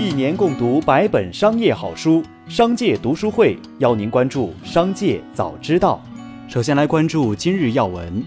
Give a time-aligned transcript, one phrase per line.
[0.00, 6.00] 一年共读百本商业好书，商界读书会邀您关注商界早知道。
[6.46, 8.22] 首先来关注今日要闻：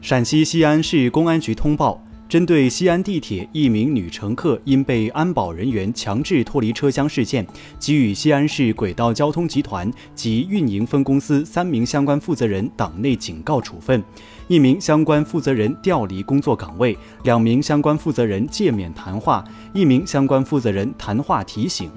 [0.00, 2.00] 陕西西安市公安局通报。
[2.28, 7.46] 针对西安地铁一名女乘客因被安保人员强制脱离车厢事件，
[7.78, 14.02] 给予西安市轨道交通集团及运营分公司三名相关负责人党内警告处分，
[14.48, 21.88] 一名相关负责人调离工作岗位，两名相关负责人诫勉谈话，一名相关负责人谈话提醒。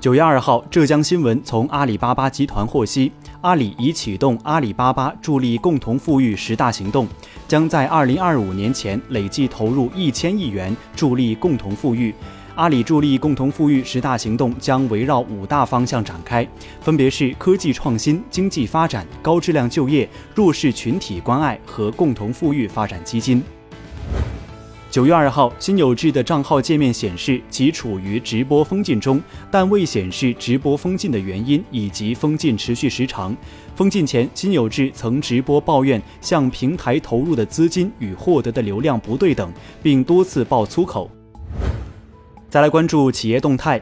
[0.00, 7.08] 九月二号，浙江新闻从阿里巴巴集团获悉，阿里已启动阿里巴巴助力共同富裕十大行动，
[7.48, 12.14] 将在二零二五年前累计投入一千亿元助力共同富裕。
[12.54, 16.46] 阿里助力共同富裕十大行动将围绕五大方向展开，
[16.80, 23.42] 分别是科技创新、经济发展、高质量就业、弱势群体关爱和共同富裕发展基金。
[24.90, 29.20] 九月二号，辛有志的账号界面显示其处于直播封禁中，
[29.50, 33.36] 但未显示直播封禁的原因以及封禁持续时长。
[33.76, 41.10] 封禁前，辛有志曾直播抱怨向平台投入的资金与获得的流量不对等，并多次爆粗口。
[42.48, 43.78] 再来关注企业动态。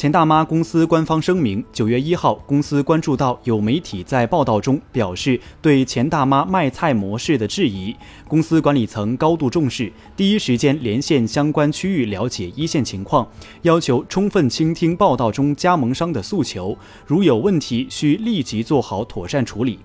[0.00, 7.94] 钱大妈公司官方声明：九月一号，公司关注到有媒体在报道中表示对钱大妈卖菜模式的质疑，
[8.26, 13.28] 公司管理层高度重视，第一时间连线相关区域了解一线情况，
[13.60, 19.80] 要求充分倾听报道中加盟商的诉求，如有问题需立即做好妥善处理。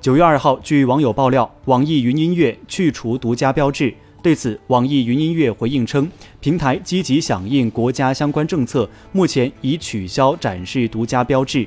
[0.00, 3.94] 九月二号，据网友爆料，网易云音乐去除独家标志。
[4.22, 11.66] 对此，网易云音乐回应称，平台积极响应国家相关政策，目前已取消展示独家标志。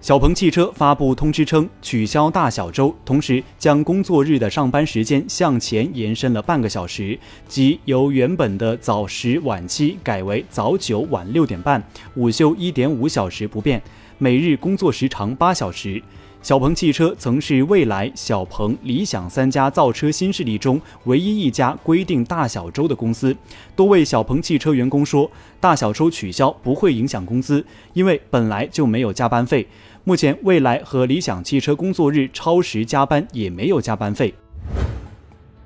[0.00, 11.80] 小鹏汽车发布通知称，取消大小周，同时将工作日的上班时间向前延伸了半个小时，即由原本的早十晚七改为早九晚六点半，
[12.16, 13.80] 午休一点五小时不变，
[14.22, 16.00] 每日工作时长八小时。
[16.42, 23.36] 小鹏汽车曾是蔚来、小鹏、理想三家造车新势力中唯一一家规定大小周的公司。
[23.74, 25.28] 多位小鹏汽车员工说，
[25.58, 29.66] 大小周取消不会影响工资，因为本来就没有加班费。
[30.04, 34.32] 目前，蔚来和理想汽车工作日超时加班也没有加班费。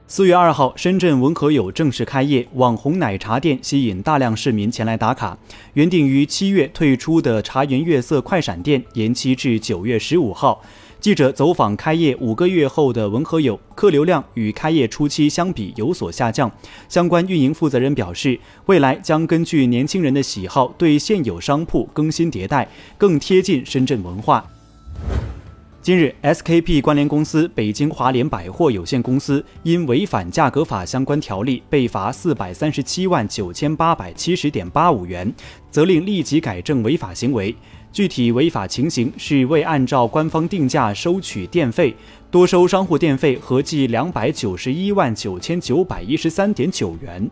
[0.08, 5.36] 四月二号，深圳文和友正式开业，网红奶茶店吸引大量市民前来打卡。
[5.72, 10.62] 原定于七月退出的茶颜悦色快闪店延期至九月十五号。
[11.00, 16.48] 记者走访开业五个月后的文和友，客流量与开业初期相比有所下降。
[16.88, 24.44] 相关运营负责人表示，未来将根据年轻人的喜好，对现有商铺更新迭代，更贴近深圳文化。
[25.86, 35.32] 近日，SKP 关联公司北京华联百货有限公司因违反价格法相关条例，被罚四百三十七万九千八百七十点八五元，
[35.70, 37.54] 责令立即改正违法行为。
[37.92, 41.94] 具体违法情形是未按照官方定价收取电费，
[42.32, 47.30] 多收商户电费合计两百九十一万九千九百一十三点九元。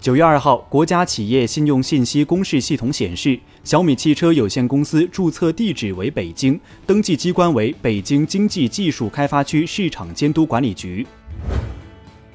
[0.00, 11.06] 九月二号，国家企业信用信息公示系统显示，小米汽车有限公司注册地址为北京，登记机关为北京经济技术开发区市场监督管理局。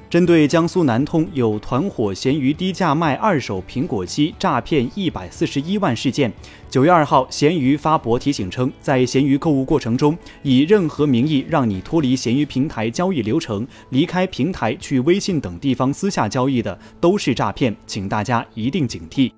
[0.08, 6.32] 针对江苏南通有团伙咸鱼低价卖二手苹果机诈骗一百四十一万事件，
[6.70, 19.32] 九月二号，咸鱼发博提醒称，在咸鱼购物过程中，以任何名义让你脱离咸鱼平台交易流程，离开平台去微信等地方私下交易的，都是诈骗，请大家一定警惕。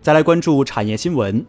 [0.00, 1.44] 再来关注产业新闻。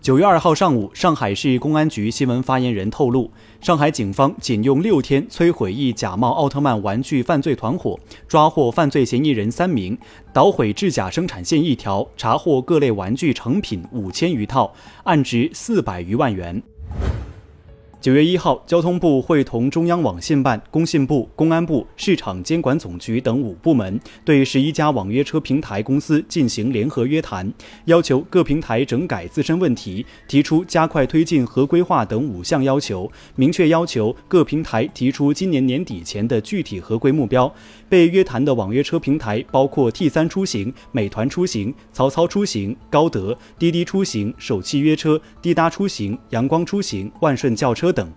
[0.00, 7.98] 九月二号上午，上海市公安局新闻发言人透露，上海警方仅用六天摧毁一假冒奥特曼玩具犯罪团伙，
[8.28, 9.98] 抓获犯罪嫌疑人三名，
[10.32, 14.72] 捣毁制假生产线一条，查获各类玩具成品五千余套，
[15.02, 16.62] 案值四百余万元。
[18.00, 27.52] 九月一号，交通部会同中央网信办、工信部、公安部、市场监管总局等五部门，对十一家网约车平台公司进行联合约谈，
[27.86, 37.52] 要求各平台整改自身问题，提出加快推进合规化等五项要求，明确要求各平台提出今年年底前的具体合规目标。
[37.88, 48.10] 被约谈的网约车平台包括 T 三出行、美团出行、曹操出行、高德、滴滴出行、首汽约车、滴答出行、阳光出行、万顺轿车等。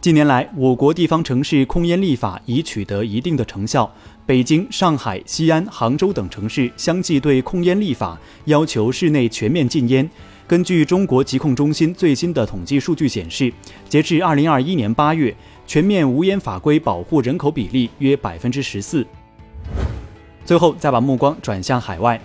[0.00, 3.90] 近年来，我国地方城市控烟立法已取得一定的成效，
[4.26, 10.08] 北京、上海、西安、杭州等城市相继对控烟立法，要求室内全面禁烟。
[10.46, 13.50] 根据中国疾控中心最新的统计数据显示，
[13.88, 15.34] 截至二零二一年八月。
[15.66, 19.02] 全面无烟法规保护人口比例约百分之十四。
[20.44, 22.20] 最后，再把目光转向海外。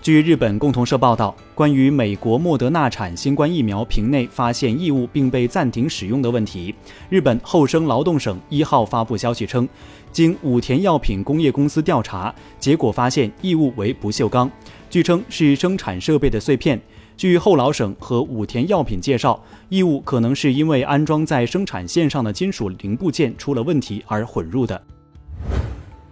[0.00, 6.72] 据日本共同社报道，关于美国莫德纳产新冠疫苗瓶内发现异物并被暂停使用的问题，
[7.10, 9.68] 日本厚生劳动省一号发布消息称，
[10.12, 14.50] 经武田药品工业公司调查，结果发现异物为不锈钢，
[14.88, 16.80] 据称是生产设备的碎片。
[17.16, 24.80] 据厚劳省和武田药品介绍，异物可能是因为安装在生产线上的金属零部件出了问题而混入的。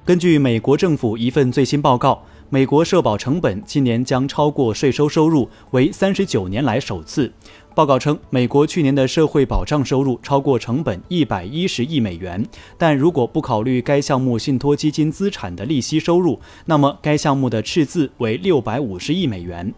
[0.04, 2.20] 根据美国政府一份最新报告。
[2.48, 7.32] 美国社保成本今年将超过税收收入，为三十九年来首次。
[7.74, 12.42] 报告称，美国去年的社会保障收入超过成本一百一十亿美元，
[12.78, 19.74] 但如果不考虑该项目信托基金资产的利息收入，那么该项目的赤字为六百五十亿美元。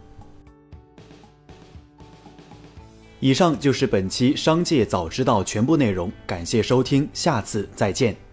[3.19, 8.28] 以上就是本期《商界早知道》全部内容，感谢收听，下次再见。